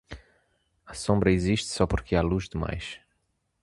[0.83, 2.99] A sombra existe só porque há luz demais